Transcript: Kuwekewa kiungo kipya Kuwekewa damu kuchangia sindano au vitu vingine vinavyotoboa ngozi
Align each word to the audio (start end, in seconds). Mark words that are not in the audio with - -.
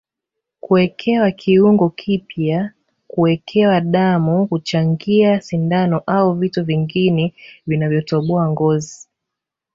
Kuwekewa 0.61 1.31
kiungo 1.31 1.89
kipya 1.89 2.71
Kuwekewa 3.07 3.81
damu 3.81 4.47
kuchangia 4.47 5.41
sindano 5.41 6.03
au 6.07 6.33
vitu 6.33 6.63
vingine 6.65 7.33
vinavyotoboa 7.67 8.49
ngozi 8.49 9.07